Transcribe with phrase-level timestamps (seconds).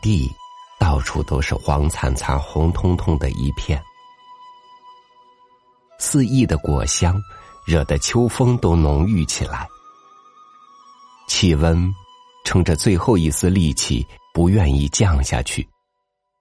[0.00, 0.30] 地
[0.78, 3.82] 到处都是黄灿灿、红彤彤的一片，
[5.98, 7.20] 肆意的果香
[7.66, 9.66] 惹得秋风都浓郁起来，
[11.28, 11.92] 气温
[12.44, 15.68] 撑着最后一丝力气不愿意降下去，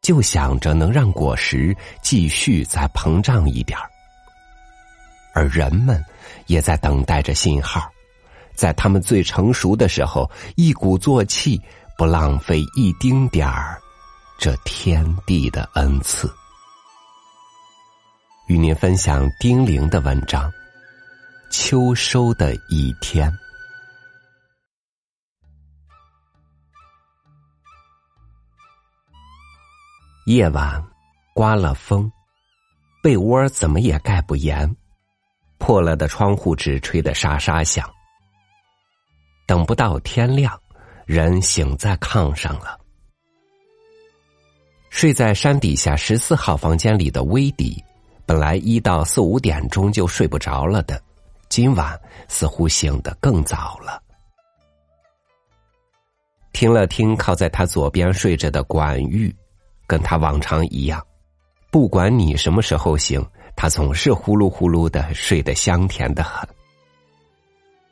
[0.02, 3.90] 就想着能让果实继续再膨胀一点儿，
[5.34, 6.04] 而人们
[6.46, 7.92] 也在等待着信号。
[8.56, 11.62] 在他们最成熟的时候，一鼓作气，
[11.98, 13.82] 不浪费一丁点儿
[14.38, 16.32] 这天地的恩赐。
[18.48, 20.48] 与您分享丁玲的文章
[21.50, 23.32] 《秋收的一天》。
[30.28, 30.86] 夜晚，
[31.34, 32.12] 刮了风，
[33.02, 34.72] 被窝怎么也盖不严，
[35.58, 37.90] 破了的窗户纸吹得沙沙响。
[39.48, 40.62] 等不到天亮，
[41.08, 42.78] 人醒在炕上了。
[44.90, 47.82] 睡在山底下十四号房间里的威迪，
[48.26, 51.02] 本来一到四五点钟就睡不着了的，
[51.48, 54.04] 今晚似乎醒得更早了。
[56.52, 59.34] 听了听靠在他左边睡着的管玉，
[59.88, 61.02] 跟他往常一样，
[61.72, 66.46] 不管你什么时候醒，他总是呼噜呼噜的睡得香甜的很。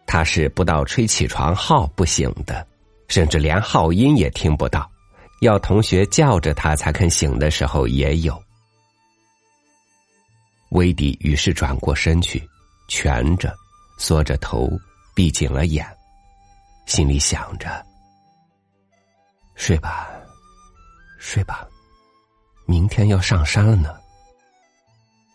[0.05, 2.67] 他是不到吹起床号不醒的，
[3.07, 4.89] 甚至连号音也听不到，
[5.41, 8.41] 要同学叫着他才肯醒的时候也有。
[10.69, 12.41] 威迪于是转过身去，
[12.89, 13.55] 蜷着，
[13.97, 14.69] 缩着头，
[15.13, 15.85] 闭紧了眼，
[16.85, 17.85] 心里想着
[19.55, 20.09] ：“睡吧，
[21.19, 21.65] 睡吧，
[22.65, 23.95] 明天要上山了呢。”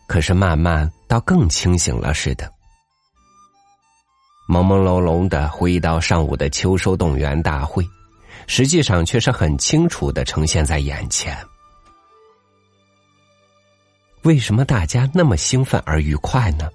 [0.06, 2.52] 可是慢慢倒更清醒了似的。
[4.50, 7.88] 朦朦胧胧的回忆到上午的秋收动员大会，
[8.48, 11.38] 实际上却是很清楚的呈现在眼前。
[14.22, 16.68] 为什么大家那么兴奋而愉快呢？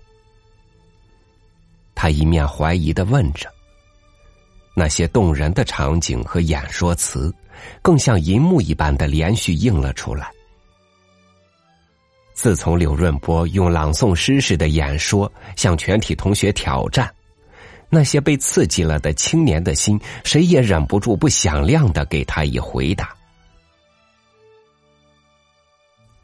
[1.94, 3.52] 他一面怀疑的问着。
[4.74, 7.34] 那些动人的场景和演说词，
[7.81, 10.31] 更像银幕一般的连续映了出来。
[12.34, 17.13] 自从柳润波用朗诵诗式的演说向全体同学挑战。
[17.90, 23.16] 那些被刺激了的青年的心，谁也忍不住不响亮的给他以回答。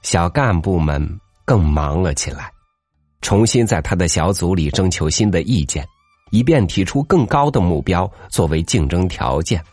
[0.02, 2.52] 小干部们更忙了起来，
[3.22, 5.88] 重新在他的小组里征求新的意见，
[6.32, 9.64] 以便提出更高的目标作为竞争条件。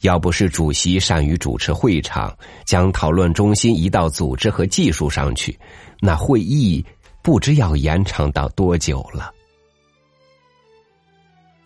[0.00, 5.56] 要不是主席善于主持会场，将讨论中心移到组织和技术上去，
[6.00, 6.84] 那会议
[7.22, 9.32] 不知要延长到多久了。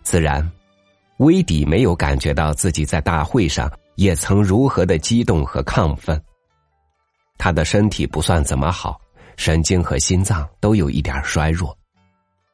[0.06, 0.48] 自然，
[1.16, 6.22] 威迪没有感觉到自己在大会上也曾如何的激动和亢奋。
[7.36, 9.00] 他的身体不算怎么好，
[9.36, 11.76] 神经和心脏都有一点衰弱，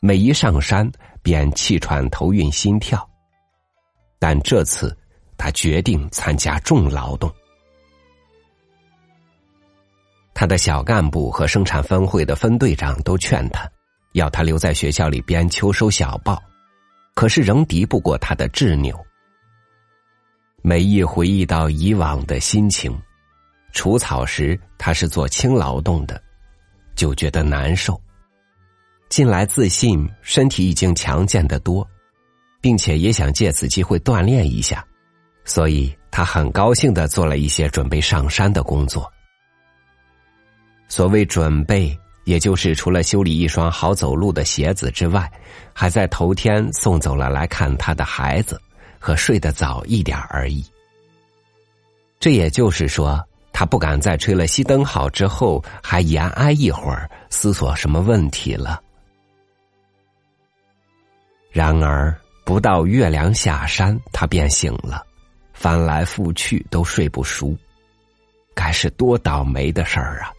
[0.00, 0.90] 每一上山
[1.22, 3.06] 便气喘、头晕、心跳。
[4.18, 4.96] 但这次，
[5.36, 7.30] 他决定参加重劳动。
[10.32, 13.70] 他的小干部和生产分会的分队长都劝他，
[14.12, 16.42] 要他留在学校里编秋收小报。
[17.14, 19.04] 可是仍敌不过他的执拗。
[20.62, 22.96] 每一回忆到以往的心情，
[23.72, 26.22] 除草时他是做轻劳动的，
[26.94, 28.00] 就觉得难受。
[29.08, 31.86] 近来自信身体已经强健的多，
[32.60, 34.84] 并且也想借此机会锻炼一下，
[35.44, 39.10] 所以他很高兴的做了一些准备上山的工作。
[40.88, 41.98] 所谓准备。
[42.24, 45.30] 也就是除了修理一双好走路的鞋子之外，
[45.72, 48.60] 还在头天送走了来看他的孩子，
[48.98, 50.64] 和睡得早一点而已。
[52.20, 53.20] 这也就是说，
[53.52, 58.80] 他不敢在吹了熄灯号之后还延挨一会儿，思索什么问题了。
[61.50, 65.04] 然而，不到月亮下山，他便醒了，
[65.52, 67.56] 翻来覆去都睡不熟，
[68.54, 70.32] 该是多倒霉的事儿啊！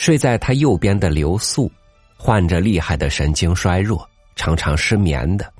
[0.00, 1.70] 睡在他右边的刘素，
[2.16, 5.52] 患着厉害的神经衰弱，常常失眠的。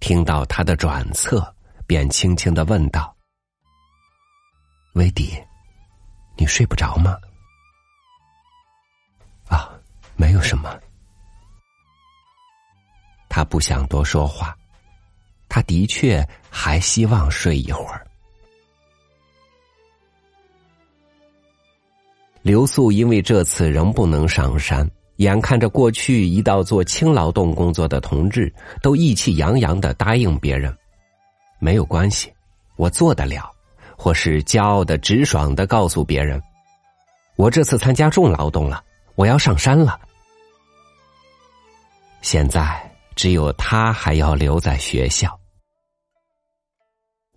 [0.00, 1.40] 听到他的转侧，
[1.86, 3.14] 便轻轻的问道
[4.94, 5.40] ：“威迪，
[6.36, 7.16] 你睡不着吗
[9.46, 9.70] ？”“啊，
[10.16, 10.76] 没有什么。”
[13.30, 14.52] 他不想多说话，
[15.48, 18.04] 他的确还希望睡一会儿。
[22.42, 28.52] 刘素因为这次仍不能上山，眼看着过去一到做轻劳动工作的同志
[28.82, 30.74] 都意气洋洋的答应别人，
[31.58, 32.32] 没有关系，
[32.76, 33.50] 我做得了。
[34.02, 36.42] 或是骄傲的、直爽的告诉别人
[37.36, 38.82] ：“我这次参加重劳动了，
[39.14, 40.00] 我要上山了。”
[42.22, 45.38] 现在只有他还要留在学校。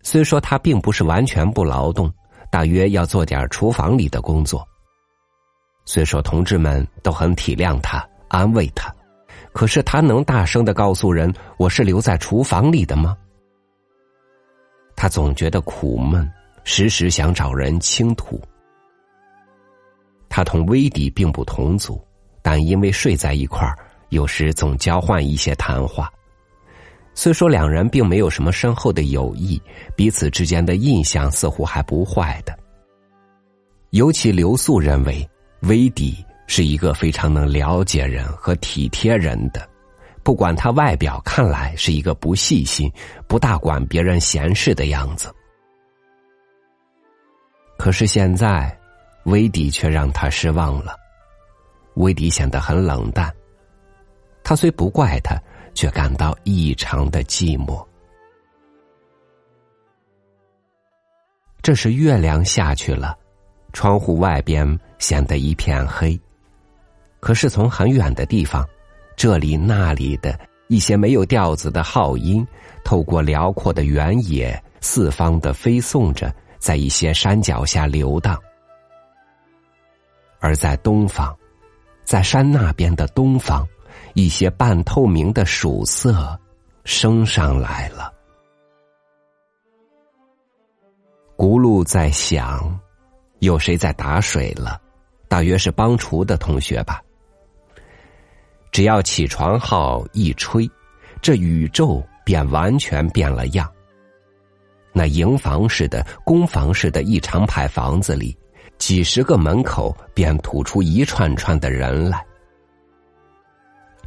[0.03, 2.09] 虽说他并不是完全不劳动，
[2.49, 4.65] 大约要做点厨房里的工作。
[5.85, 8.93] 虽说同志们都很体谅他、安慰他，
[9.51, 13.17] 可是他能大声的告诉人：“我是留在厨房里的吗？”
[14.95, 16.29] 他总觉得苦闷。
[16.65, 18.41] 时时想找人倾吐。
[20.29, 22.01] 他同威迪并不同族，
[22.41, 23.77] 但因为睡在一块儿，
[24.11, 26.09] 有时总交换一些谈话。
[27.13, 29.61] 虽说两人并没有什么深厚的友谊，
[29.93, 32.57] 彼此之间的印象似乎还不坏的。
[33.89, 35.29] 尤其刘素认为，
[35.63, 39.67] 威迪是一个非常能了解人和体贴人的，
[40.21, 42.91] 不管他外表看来是一个不细心、
[43.27, 45.33] 不大管别人闲事的样子。
[47.77, 48.77] 可是现在，
[49.23, 50.97] 威迪却让他失望了。
[51.95, 53.33] 威迪显得很冷淡。
[54.43, 55.41] 他虽不怪他，
[55.73, 57.85] 却感到异常的寂寞。
[61.61, 63.17] 这时月亮下去了，
[63.71, 66.17] 窗户外边显得一片黑。
[67.19, 68.65] 可是从很远的地方，
[69.17, 70.39] 这里那里的
[70.69, 72.47] 一些没有调子的号音，
[72.85, 76.33] 透过辽阔的原野，四方的飞送着。
[76.63, 78.41] 在一些山脚下流荡，
[80.39, 81.35] 而在东方，
[82.05, 83.67] 在山那边的东方，
[84.13, 86.39] 一些半透明的曙色
[86.85, 88.13] 升上来了。
[91.35, 92.79] 轱辘在响，
[93.39, 94.79] 有谁在打水了？
[95.33, 97.01] 大约是帮厨的同学吧。
[98.71, 100.69] 只要起床号一吹，
[101.23, 103.67] 这宇宙便完全变了样。
[104.93, 108.37] 那营房似的、工房似的一长排房子里，
[108.77, 112.23] 几十个门口便吐出一串串的人来。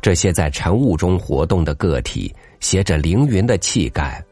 [0.00, 4.24] 这些在晨雾中活动的个体，携着凌云的气概，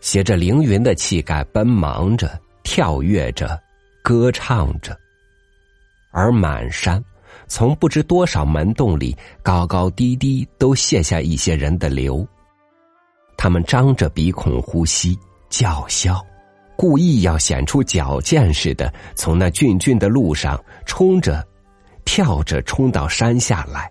[0.00, 3.62] 携着凌云的气概，奔忙着、跳跃着、
[4.02, 4.98] 歌唱着，
[6.16, 7.00] 而满山
[7.46, 12.26] 从不知多少门洞里，高高低低都泻下一些人的流。
[13.36, 15.16] 他们张着鼻孔呼吸。
[15.48, 16.20] 叫嚣，
[16.76, 21.46] 故意要显出矫健似的，从那峻峻的路上冲着、
[22.04, 23.88] 跳着冲到山下来。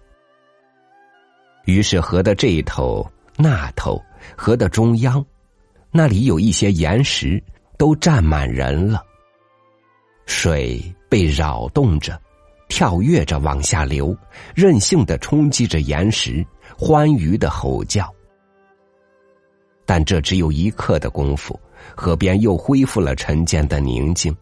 [1.63, 3.99] 于是河的这一头、那头，
[4.35, 5.25] 河的中央，
[5.91, 7.41] 那里有一些岩石，
[7.77, 9.01] 都站满人了。
[10.25, 10.83] 水
[11.15, 12.21] 被扰动着，
[12.67, 14.13] 跳跃着往下流，
[14.53, 16.45] 任性的冲击着岩石，
[16.77, 18.13] 欢愉的吼叫。
[19.85, 21.57] 但这只有一刻的功夫，
[21.95, 24.35] 河边又恢复了晨间的宁静。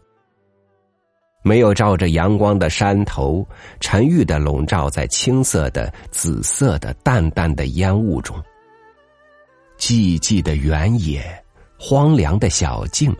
[1.44, 3.46] 没有照着阳光的山头，
[3.78, 8.36] 沉郁的笼罩在青色的、紫色的、淡淡的烟雾中。
[9.78, 11.22] 寂寂的原野，
[11.78, 13.16] 荒凉的小径，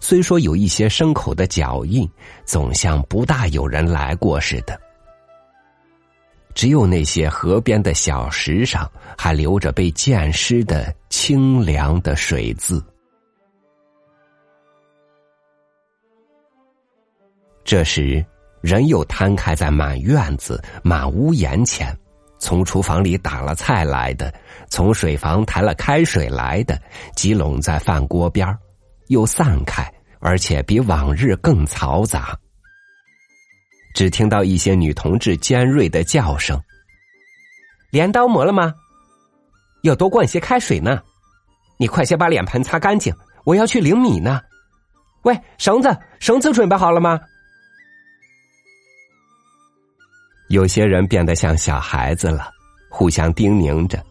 [0.00, 2.08] 虽说有一些牲口的脚印，
[2.44, 4.78] 总像不大有人来过似的。
[6.54, 12.82] 只有那些河边的小石上，还留着被溅湿的清凉的水渍。
[17.64, 18.22] 这时，
[18.60, 21.96] 人又摊开在满院子、满屋檐前，
[22.38, 24.34] 从厨房里打了菜来的，
[24.68, 26.78] 从水房抬了开水来的，
[27.14, 28.46] 集拢在饭锅边
[29.08, 32.38] 又散开，而且比往日更嘈杂。
[33.94, 36.58] 只听到一些女同志尖锐的叫声
[37.92, 38.72] ：“镰刀磨了吗？
[39.82, 41.02] 要多灌些开水呢。
[41.78, 44.40] 你快些把脸盆擦干净，我要去领米呢。
[45.24, 47.20] 喂，绳子，绳子准备好了吗？”
[50.48, 52.50] 有些人变得像小孩子了，
[52.90, 54.02] 互相叮咛着，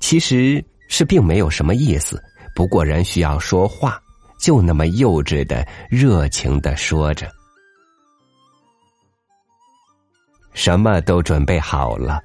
[0.00, 2.22] 其实是并没有什么意思。
[2.56, 4.01] 不过人需要说话，
[4.42, 7.30] 就那么幼稚的、热情的说着。
[10.52, 12.20] 什么都准备好了，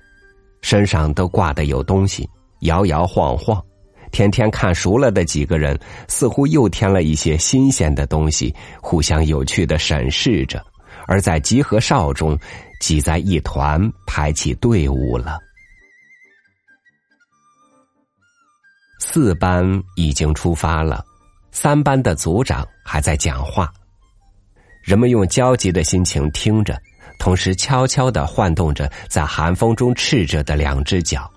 [0.62, 2.28] 身上都挂的有东西，
[2.62, 3.64] 摇摇晃晃。
[4.12, 10.66] 天天看熟了的几个人，似乎又添了一些新鲜的东西，互相有趣的审视着。
[11.06, 12.38] 而在集合哨中，
[12.82, 15.38] 挤在一团，排起队伍了。
[19.00, 19.64] 四班
[19.96, 21.06] 已经出发了，
[21.60, 23.74] 三班的组长还在讲话，
[24.84, 26.80] 人们用焦急的心情听着。
[27.18, 31.28] 同时，悄悄的晃动着在寒风中赤着的两只脚。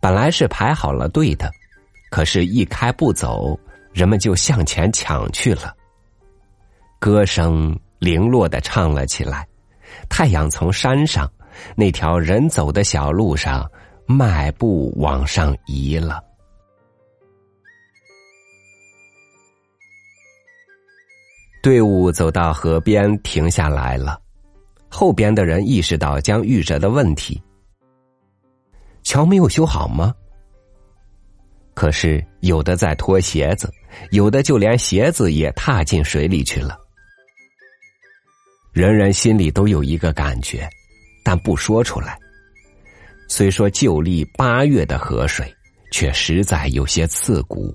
[0.00, 1.48] 本来是排好了队的，
[2.10, 3.56] 可是，一开步走，
[3.92, 5.72] 人们就向前抢去了。
[6.98, 9.46] 歌声零落的唱了起来，
[10.08, 11.30] 太阳从山上
[11.76, 13.70] 那条人走的小路上
[14.04, 16.20] 迈步往上移了。
[21.62, 24.18] 队伍走到河边停下来了，
[24.88, 27.40] 后边的人意识到将遇着的问题。
[29.02, 30.14] 桥没有修好吗？
[31.74, 33.70] 可是有的在脱鞋子，
[34.10, 36.78] 有的就连鞋子也踏进水里去了。
[38.72, 40.68] 人人心里都有一个感觉，
[41.24, 42.18] 但不说出来。
[43.28, 45.52] 虽说旧历八月的河水，
[45.92, 47.74] 却实在有些刺骨。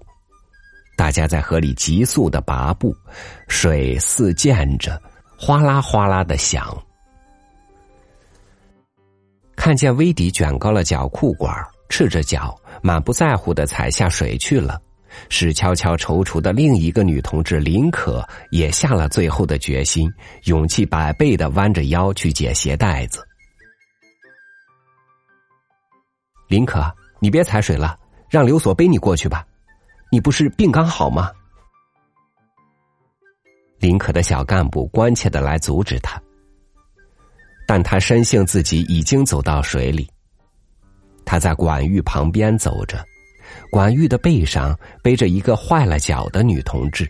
[0.96, 2.96] 大家在河里急速的拔步，
[3.48, 5.02] 水似溅着，
[5.38, 6.76] 哗啦哗啦的响。
[9.56, 11.54] 看见威迪卷高了脚裤管，
[11.90, 14.82] 赤着脚，满不在乎的踩下水去了。
[15.30, 20.12] 是悄悄踌躇的另一个女同志林可也下了最后的决心，
[20.44, 23.26] 勇气百倍的弯着腰去解鞋带子。
[26.50, 27.98] 林可，你别踩水了，
[28.30, 29.46] 让刘所背你过去吧。
[30.16, 31.30] 你不是病刚好吗？
[33.80, 36.18] 林可的小干部关切的来阻止他，
[37.68, 40.10] 但他深信自己已经走到水里。
[41.26, 43.06] 他在管玉旁边走着，
[43.70, 47.06] 管玉的背上背着一个坏了脚的女同志，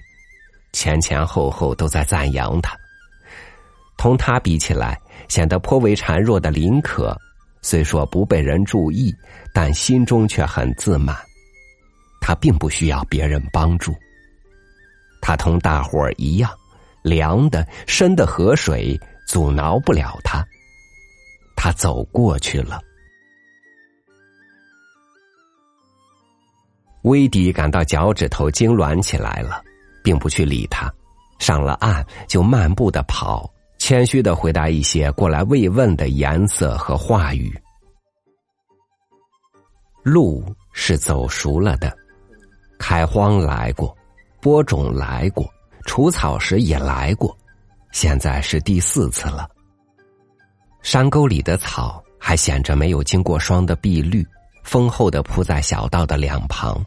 [0.73, 2.75] 前前后后都在赞扬他。
[3.97, 7.15] 同他比起来，显得颇为孱弱的林可，
[7.61, 9.13] 虽说不被人注意，
[9.53, 11.15] 但心中却很自满。
[12.27, 13.95] 他并不需要别人帮助，
[15.21, 16.49] 他同大伙儿一样，
[17.03, 20.43] 凉的深的河水阻挠不了他。
[21.55, 22.81] 他走过去了。
[27.03, 29.63] 威迪感到脚趾头痉挛起来了，
[30.03, 30.91] 并不去理他，
[31.37, 37.55] 上了岸就漫步的跑，谦虚的回答一些过来慰问的颜色和话语。
[40.01, 41.95] 路是走熟了的。
[42.77, 43.95] 开荒来过，
[44.41, 45.47] 播种来过，
[45.85, 47.35] 除草时也来过，
[47.91, 49.49] 现在是第四次了。
[50.81, 54.25] 山沟里的草还显着没有经过霜的碧绿，
[54.63, 56.83] 丰厚的铺在小道的两旁，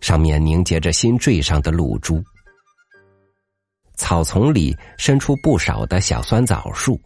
[0.00, 2.22] 上面凝结着新缀上的露珠。
[3.96, 7.00] 草丛里伸出不少的小酸枣树，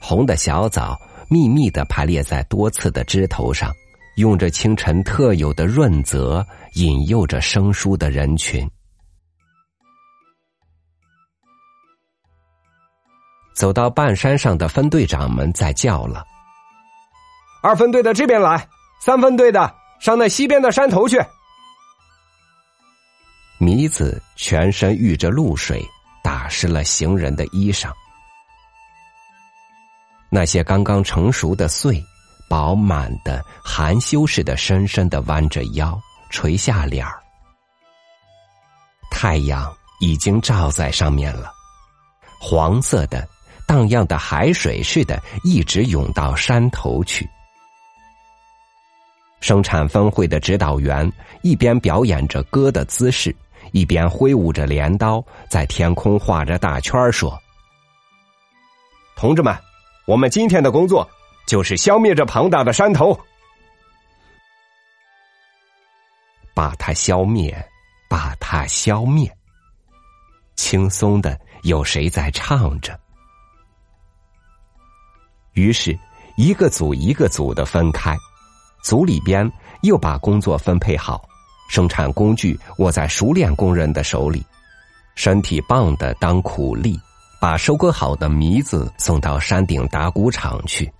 [0.00, 0.96] 红的小枣
[1.28, 3.72] 密密的排列在多刺的枝头上。
[4.16, 8.68] 用着清晨特有的润泽，引诱着生疏的人群。
[13.54, 16.24] 走到半山上的分队长们在叫了
[17.62, 18.68] ：“二分队的这边来，
[19.00, 21.22] 三分队的上那西边的山头去。”
[23.58, 25.82] 米子全身遇着露水，
[26.22, 27.90] 打湿了行人的衣裳。
[30.30, 32.02] 那些刚刚成熟的穗。
[32.48, 35.98] 饱满的、含羞似的，深深的弯着腰，
[36.30, 37.22] 垂下脸儿。
[39.10, 41.50] 太阳已经照在上面了，
[42.40, 43.26] 黄色的、
[43.66, 47.28] 荡漾的海水似的，一直涌到山头去。
[49.40, 51.10] 生产分会的指导员
[51.42, 53.34] 一边表演着歌的姿势，
[53.72, 57.38] 一边挥舞着镰刀，在天空画着大圈说
[59.16, 59.56] ：“同志们，
[60.06, 61.08] 我们今天的工作。”
[61.46, 63.18] 就是消灭这庞大的山头，
[66.52, 67.56] 把它消灭，
[68.08, 69.30] 把它消灭。
[70.56, 72.98] 轻松的，有谁在唱着？
[75.52, 75.96] 于是，
[76.36, 78.16] 一个组一个组的分开，
[78.82, 79.50] 组里边
[79.82, 81.28] 又把工作分配好，
[81.68, 84.44] 生产工具握在熟练工人的手里，
[85.14, 86.98] 身体棒的当苦力，
[87.40, 90.92] 把收割好的糜子送到山顶打谷场去。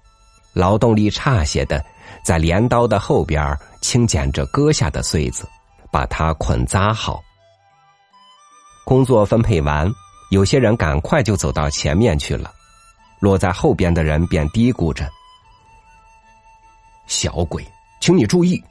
[0.56, 1.84] 劳动力差些的，
[2.24, 5.46] 在镰刀的后边轻捡着割下的穗子，
[5.92, 7.22] 把它捆扎好。
[8.82, 9.86] 工作分配完，
[10.30, 12.50] 有些人赶快就走到前面去了，
[13.20, 15.06] 落在后边的人便嘀咕着
[17.06, 17.62] ：“小鬼，
[18.00, 18.64] 请你注意，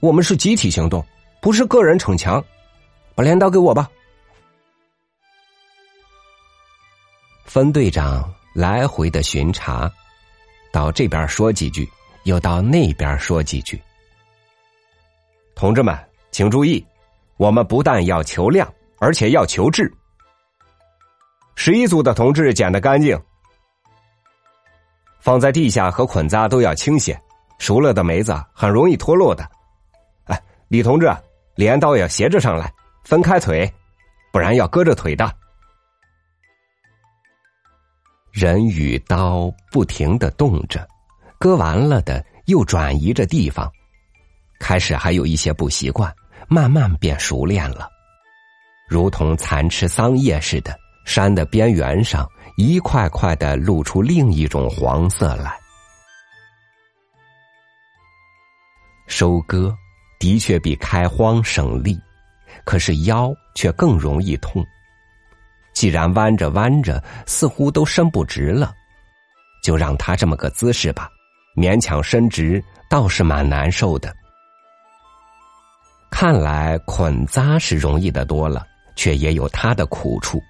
[0.00, 1.02] 我们是集体行动，
[1.40, 2.44] 不是个人逞强。
[3.14, 3.88] 把镰刀给我吧。”
[7.46, 9.90] 分队长来回的巡查。
[10.72, 11.88] 到这边说几句，
[12.24, 13.80] 又到那边说几句。
[15.54, 15.98] 同志们，
[16.30, 16.84] 请注意，
[17.36, 19.92] 我们不但要求量，而且要求质。
[21.54, 23.20] 十一组的同志捡得干净，
[25.18, 27.20] 放在地下和捆扎都要清些。
[27.58, 29.46] 熟了的梅子很容易脱落的，
[30.24, 31.14] 哎李同志，
[31.56, 32.72] 镰刀要斜着上来，
[33.04, 33.70] 分开腿，
[34.32, 35.30] 不然要割着腿的。
[38.32, 40.86] 人与刀不停的动着，
[41.38, 43.70] 割完了的又转移着地方。
[44.58, 46.14] 开始还有一些不习惯，
[46.48, 47.88] 慢慢变熟练了，
[48.88, 50.78] 如同蚕吃桑叶似的。
[51.06, 55.58] 山的边缘上一块块的露出另一种黄色来。
[59.08, 59.74] 收割
[60.20, 61.98] 的确比开荒省力，
[62.64, 64.64] 可是腰却更容易痛。
[65.72, 68.74] 既然弯着弯着，似乎都伸不直了，
[69.62, 71.08] 就让他这么个姿势吧，
[71.56, 74.14] 勉强伸直倒是蛮难受的。
[76.10, 80.42] 看来捆扎是容易的多了，却也有它的苦处。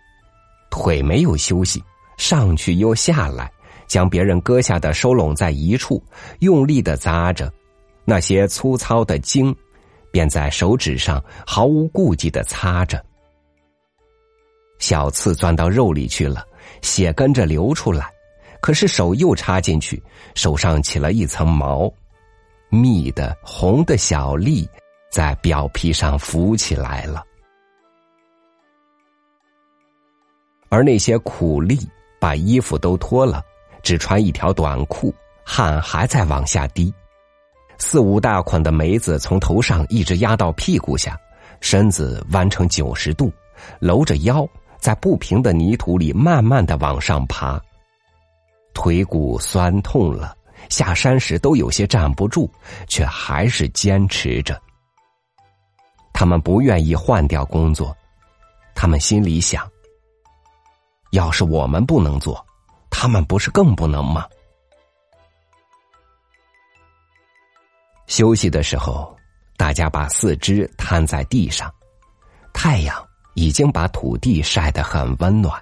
[0.70, 1.82] 腿没有休息，
[2.16, 3.50] 上去又下来，
[3.86, 6.02] 将别人割下的收拢在一处，
[6.40, 7.52] 用力的扎着，
[8.04, 9.54] 那些粗糙的筋，
[10.10, 13.04] 便在手指上毫无顾忌的擦着。
[14.80, 16.44] 小刺钻到肉里去了，
[16.82, 18.10] 血跟着流出来，
[18.60, 20.02] 可是手又插进去，
[20.34, 21.92] 手上起了一层毛，
[22.70, 24.68] 密的红的小粒
[25.12, 27.22] 在表皮上浮起来了。
[30.70, 31.78] 而那些苦力
[32.20, 33.42] 把衣服都脱了，
[33.82, 35.12] 只穿一条短裤，
[35.44, 36.92] 汗还在往下滴。
[37.76, 41.18] 四五大捆的梅子从头上一直压到屁股下，
[41.60, 43.32] 身子弯成九十度，
[43.80, 44.46] 搂着腰，
[44.80, 47.60] 在不平的泥土里慢慢的往上爬。
[48.72, 50.36] 腿骨酸痛了，
[50.68, 52.50] 下山时都有些站不住，
[52.88, 54.60] 却还是坚持着。
[56.12, 57.96] 他们不愿意换掉工作，
[58.74, 59.68] 他们心里想。
[61.10, 62.44] 要是我们不能做，
[62.88, 64.26] 他们不是更不能吗？
[68.06, 69.16] 休息的时候，
[69.56, 71.72] 大家把四肢摊在地上，
[72.52, 75.60] 太阳已经把土地晒得很温暖。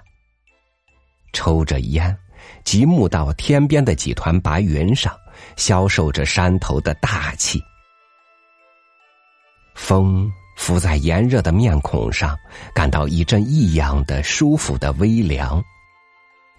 [1.33, 2.17] 抽着烟，
[2.63, 5.15] 极目到天边的几团白云上，
[5.55, 7.61] 消受着山头的大气。
[9.75, 10.31] 风。
[10.59, 12.37] 拂在炎热的面孔上，
[12.75, 15.63] 感到一阵异样的舒服的微凉。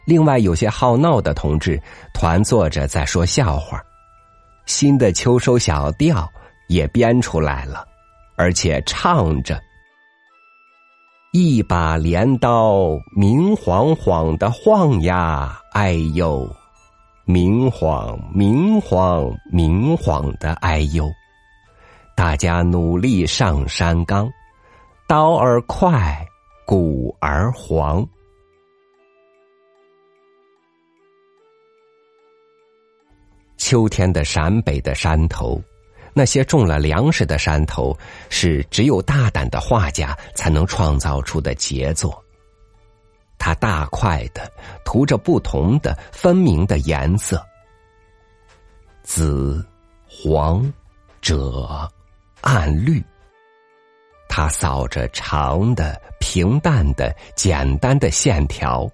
[0.07, 1.79] 另外，有些好闹的同志
[2.15, 3.79] 团坐着在说笑话，
[4.65, 6.27] 新的秋收小调
[6.69, 7.87] 也编出来了，
[8.37, 9.63] 而且唱着
[11.33, 16.53] ：“一把镰刀明晃晃的晃呀，哎呦，
[17.25, 21.09] 明晃明晃明晃的哎呦。”
[22.17, 24.29] 大家努力上山岗，
[25.07, 26.27] 刀儿快，
[26.67, 28.05] 鼓儿黄。
[33.57, 35.63] 秋天的陕北的山头，
[36.13, 37.97] 那些种了粮食的山头，
[38.29, 42.23] 是只有大胆的画家才能创造出的杰作。
[43.39, 44.51] 他大块的
[44.85, 47.45] 涂着不同的分明的颜色，
[49.03, 49.65] 紫、
[50.07, 50.73] 黄、
[51.23, 51.89] 赭。
[52.43, 53.05] 暗绿，
[54.27, 58.91] 他扫着长的、平淡的、简单的线条，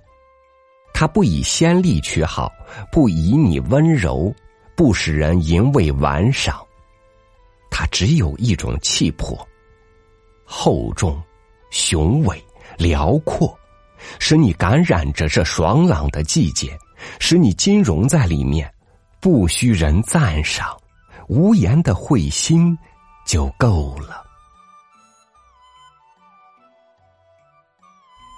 [0.92, 2.52] 他不以先例取好，
[2.90, 4.34] 不以你温柔，
[4.74, 6.65] 不使人淫味玩赏，
[7.78, 9.46] 它只有一种气魄，
[10.46, 11.22] 厚重、
[11.68, 12.42] 雄伟、
[12.78, 13.54] 辽阔，
[14.18, 16.74] 使你感染着这爽朗的季节，
[17.20, 18.72] 使你金融在里面，
[19.20, 20.74] 不需人赞赏，
[21.28, 22.74] 无言的会心。
[23.26, 24.24] 就够了。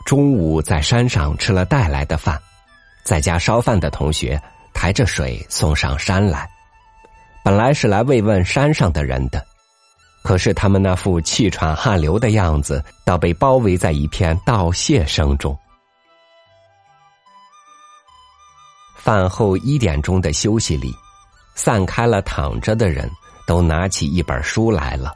[0.04, 2.40] 中午在山上吃了带来的饭，
[3.04, 4.42] 在家烧饭的同学
[4.74, 6.57] 抬着水送上山来。
[7.48, 9.42] 本来是来慰问山上的人的，
[10.22, 15.56] 可是他们那副气喘汗流的样子，倒被包围在一片道谢声中。
[18.96, 20.94] 饭后一点钟的休息里，
[21.54, 23.10] 散开了躺着的人。
[23.46, 25.14] 都拿起一本书来了，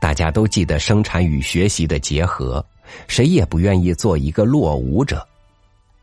[0.00, 2.64] 大家都记得生产与学习的结合，
[3.08, 5.26] 谁也不愿意做一个落伍者。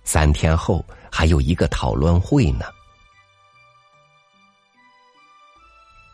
[0.04, 2.66] 三天后还有一个讨论会呢。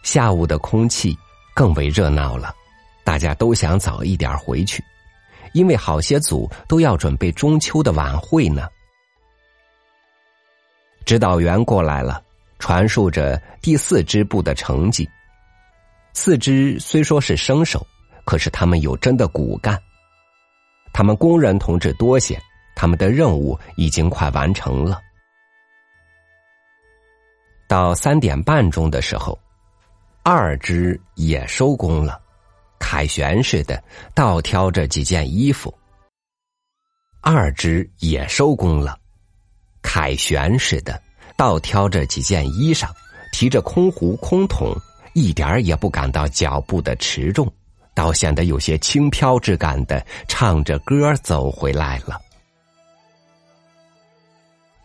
[0.04, 1.18] 下午的空气
[1.56, 2.54] 更为热闹了，
[3.04, 4.84] 大家都想早一点回去，
[5.54, 8.68] 因为好些组都要准备中秋的晚会呢。
[11.06, 12.24] 指导员过来了，
[12.60, 15.10] 传述着第四支部的成绩。
[16.13, 17.86] 四肢虽说是生手，
[18.26, 19.78] 可是他们有真的骨干。
[20.94, 22.39] 他们工人同志多些，
[22.76, 25.02] 他们的任务已经快完成了。
[27.68, 29.38] 到三点半钟的时候，
[30.26, 32.18] 二只也收工了，
[32.80, 33.84] 凯旋似的
[34.16, 35.74] 倒挑着几件衣服。
[37.20, 38.98] 二只也收工了，
[39.82, 41.02] 凯旋似的
[41.36, 42.90] 倒挑着几件衣裳，
[43.34, 44.74] 提着空壶空桶，
[45.14, 47.52] 一点儿也不感到脚步的持重，
[47.94, 52.18] 倒显得有些轻飘之感的唱着歌走回来了。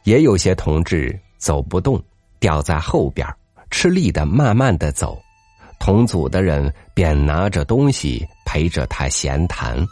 [0.03, 2.03] 也有些同志走不动，
[2.41, 3.25] 掉在后边，
[3.71, 5.17] 吃力的慢慢的走。
[5.79, 9.87] 同组的人便拿着东西陪着他闲谈。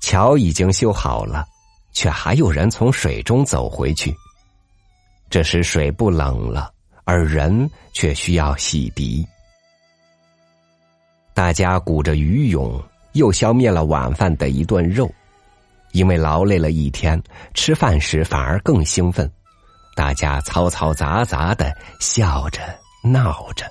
[0.00, 1.46] 桥已经修好了，
[1.92, 4.14] 却还有人从水中走回去。
[5.28, 6.72] 这时水不冷了，
[7.04, 9.24] 而人却需要洗涤。
[11.32, 15.08] 大家鼓着鱼涌，又消灭了晚饭的一顿肉，
[15.92, 17.22] 因为劳累了一天，
[17.54, 19.30] 吃饭时反而更兴奋。
[19.94, 22.60] 大家嘈嘈杂杂的笑着
[23.02, 23.66] 闹着，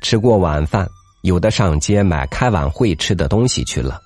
[0.00, 0.88] 吃过晚饭，
[1.22, 4.00] 有的上街买开晚会吃的东西去了。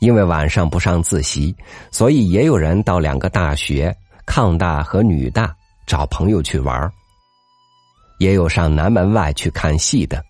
[0.00, 1.54] 因为晚上不上自习，
[1.90, 5.54] 所以也有人到两个大学抗大和女大
[5.86, 6.90] 找朋友去玩
[8.18, 10.22] 也有上南门外去看戏的。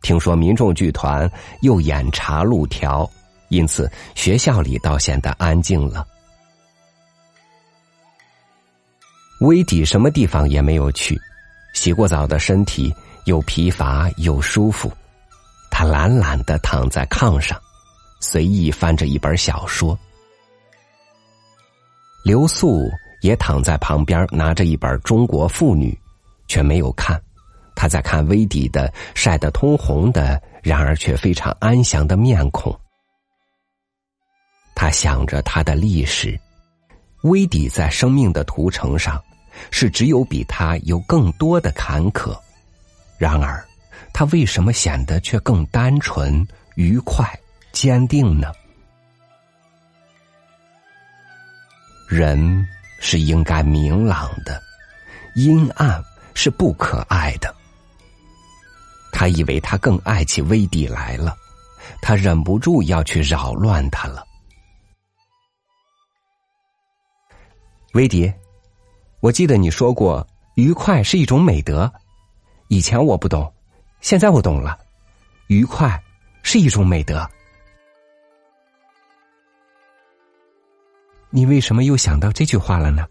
[0.00, 1.30] 听说民众剧团
[1.60, 3.08] 又演茶路条。
[3.54, 6.06] 因此，学校里倒显得安静了。
[9.40, 11.20] 威迪什么地方也没有去，
[11.74, 12.94] 洗过澡的身体
[13.26, 14.90] 又疲乏又舒服，
[15.70, 17.60] 他懒懒的躺在炕上，
[18.20, 19.98] 随意翻着一本小说。
[22.24, 22.88] 刘素
[23.20, 25.92] 也躺在旁边，拿着一本《中国妇女》，
[26.48, 27.20] 却没有看，
[27.76, 32.74] 他在看威迪的晒得通红的，然而却非常安详的面孔。
[34.84, 36.38] 他想着他的历史，
[37.22, 39.18] 威迪在生命的途程上
[39.70, 42.38] 是只有比他有更多的坎坷，
[43.16, 43.66] 然而
[44.12, 47.26] 他为什么显得却更单纯、愉快、
[47.72, 48.52] 坚定呢？
[52.06, 52.68] 人
[53.00, 54.62] 是应该明朗的，
[55.34, 57.54] 阴暗是不可爱的。
[59.10, 61.34] 他以为他更爱起威迪来了，
[62.02, 64.22] 他忍不住要去扰乱他了。
[67.94, 68.32] 威迪，
[69.20, 70.26] 我记得你说过，
[70.56, 71.90] 愉快是一种美德。
[72.66, 73.52] 以前我不懂，
[74.00, 74.76] 现在我懂了。
[75.46, 76.02] 愉快
[76.42, 77.24] 是一种美德。
[81.30, 83.06] 你为什么又想到这句话了呢？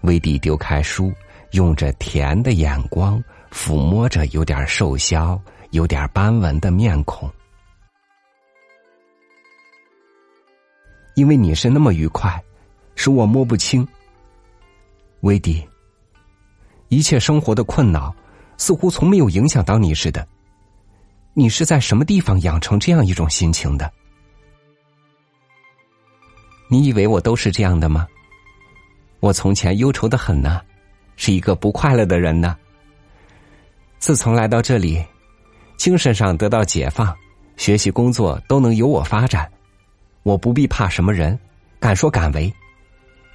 [0.00, 1.12] 威迪丢开书，
[1.52, 7.30] 用着甜的眼光抚摸着有点瘦削、有点斑纹的面孔。
[11.14, 12.42] 因为你是那么愉快。
[12.98, 13.86] 使我摸不清，
[15.20, 15.64] 威迪。
[16.88, 18.12] 一切生活的困恼
[18.56, 20.26] 似乎从没有影响到你似的。
[21.32, 23.88] 你是在什么地方养成这样一种心情的？
[26.68, 28.04] 你以为我都是这样的吗？
[29.20, 30.60] 我从前忧愁的很呢，
[31.14, 32.56] 是一个不快乐的人呢。
[34.00, 35.00] 自从来到这里，
[35.76, 37.16] 精神上得到解放，
[37.56, 39.48] 学习工作都能由我发展，
[40.24, 41.38] 我不必怕什么人，
[41.78, 42.52] 敢说敢为。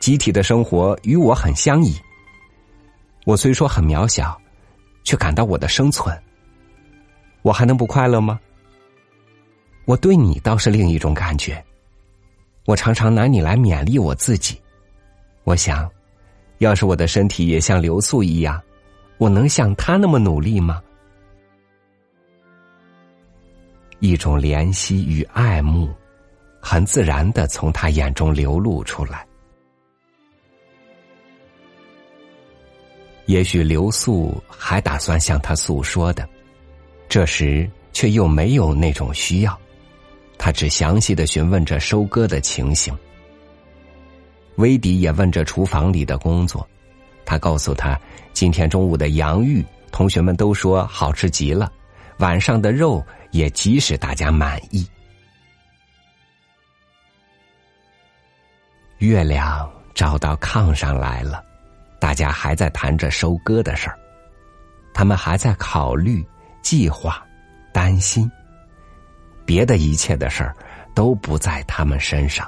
[0.04, 1.98] 集体的生活与我很相宜。
[3.24, 4.38] 我虽说很渺小，
[5.06, 6.13] 却感到我的生存。
[7.42, 8.38] 我还能不快乐吗？
[9.86, 11.63] 我对你倒是另一种感觉。
[12.66, 14.60] 我常常拿你来勉励我自己。
[15.46, 15.89] 我想，
[16.58, 18.62] 要是我的身体也像刘素一样，
[19.18, 20.84] 我能像他那么努力吗？
[24.00, 25.89] 一种怜惜与爱慕，
[26.60, 29.26] 很自然的从他眼中流露出来。
[33.25, 36.27] 也许刘素还打算向他诉说的，
[37.07, 39.57] 这时却又没有那种需要。
[40.38, 42.93] 他只详细的询问着收割的情形。
[44.57, 46.67] 威迪也问着厨房里的工作，
[47.25, 47.99] 他告诉他
[48.33, 51.71] 今天中午的洋芋，同学们都说好吃极了，
[52.17, 54.86] 晚上的肉也极使大家满意。
[58.97, 61.43] 月亮照到炕上来了。
[62.04, 63.98] 大家还在谈着收割的事儿，
[64.94, 66.22] 他们还在考虑、
[66.62, 67.26] 计划、
[67.72, 68.30] 担心，
[69.46, 70.54] 别的一切的事儿
[70.94, 72.46] 都不在他们身上。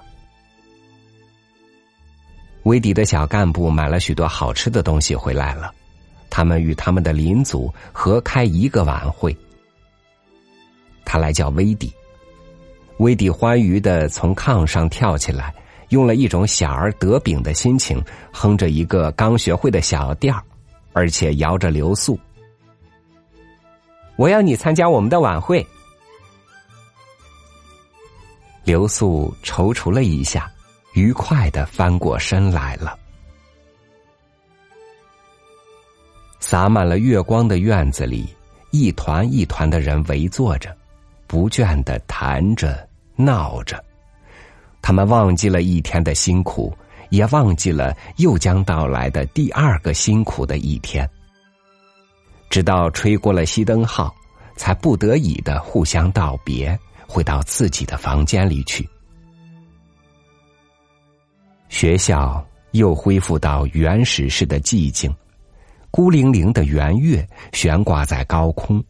[2.63, 5.73] 威迪的小干部买了许多好吃的东西回来了，
[6.29, 9.33] 他们与他们的邻组合开一个晚会。
[11.05, 11.89] 他来叫威迪，
[12.97, 15.55] 威迪欢愉的从炕上跳起来，
[15.89, 20.41] 用了一种小儿得饼的心情，哼着一个刚学会的小调
[20.93, 22.19] 而且摇着流苏。
[24.15, 25.65] 我要你参加我们的晚会。
[28.63, 30.51] 刘素踌躇了一下，
[30.93, 32.97] 愉快的翻过身来了。
[36.39, 38.27] 洒满了月光的院子里，
[38.71, 40.75] 一团一团的人围坐着，
[41.27, 43.83] 不倦的谈着闹着。
[44.85, 46.71] 他们忘记了一天的辛苦，
[47.09, 51.09] 也忘记了又将到来的第二个辛苦的一天。
[52.51, 54.13] 直到吹过了熄灯号，
[54.55, 56.77] 才不得已的互相道别。
[57.07, 58.87] 回到自己的房间里去。
[61.67, 65.11] 学校又恢复到原始式的寂静，
[65.89, 68.83] 孤零零的圆月悬挂在高空，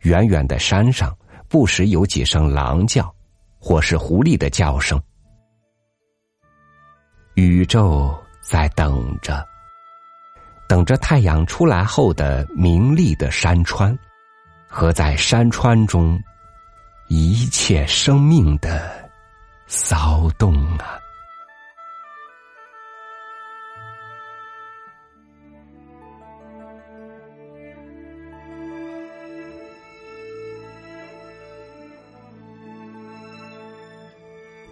[0.00, 1.16] 远远的山上
[1.48, 3.14] 不时有几声狼叫，
[3.60, 5.00] 或是狐狸的叫声。
[7.36, 9.46] 宇宙在等着，
[10.66, 13.94] 等着太阳出来后的明丽的山川，
[14.66, 16.18] 和在山川中。
[17.08, 18.90] 一切生命的
[19.66, 20.98] 骚动啊！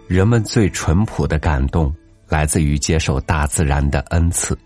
[0.07, 1.95] 人们最淳朴的感动，
[2.27, 4.57] 来自于接受大自然的恩赐。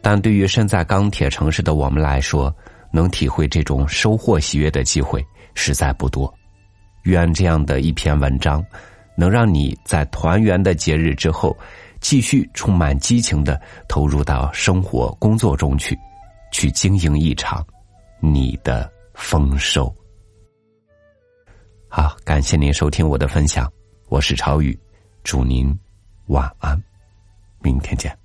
[0.00, 2.54] 但对于身在钢铁城市的我们来说，
[2.92, 5.24] 能体会这种收获喜悦的机会
[5.54, 6.32] 实在不多。
[7.04, 8.64] 愿这样的一篇文章，
[9.16, 11.56] 能让你在团圆的节日之后，
[12.00, 15.98] 继续充满激情的投入到生活工作中去，
[16.52, 17.66] 去经营一场
[18.20, 19.94] 你的丰收。
[21.88, 23.70] 好，感谢您收听我的分享，
[24.08, 24.78] 我是朝宇，
[25.22, 25.74] 祝您
[26.26, 26.82] 晚安，
[27.60, 28.23] 明天见。